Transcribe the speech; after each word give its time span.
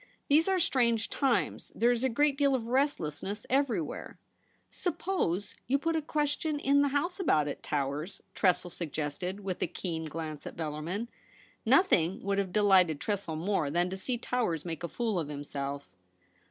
These 0.29 0.47
are 0.47 0.57
strange 0.59 1.11
times. 1.11 1.71
There 1.75 1.91
is 1.91 2.03
a 2.03 2.09
great 2.09 2.35
deal 2.35 2.55
of 2.55 2.69
restlessness 2.69 3.45
everywhere.'' 3.51 4.17
Suppose 4.83 5.53
you 5.67 5.77
put 5.77 5.95
a 5.95 6.01
question 6.01 6.57
in 6.59 6.81
the 6.81 6.87
House 6.87 7.13
I40 7.17 7.17
THE 7.17 7.23
REBEL 7.25 7.33
ROSE. 7.33 7.41
about 7.43 7.47
it, 7.47 7.61
Towers/ 7.61 8.21
Tressel 8.33 8.69
suggested, 8.71 9.39
with 9.41 9.61
a 9.61 9.67
keen 9.67 10.05
glance 10.05 10.47
at 10.47 10.57
Bellarmin. 10.57 11.07
Nothing 11.67 12.23
would 12.23 12.39
have 12.39 12.51
delighted 12.51 12.99
Tressel 12.99 13.35
more 13.35 13.69
than 13.69 13.91
to 13.91 13.95
see 13.97 14.17
Towers 14.17 14.65
make 14.65 14.81
a 14.83 14.87
fool 14.87 15.19
of 15.19 15.27
himself. 15.27 15.87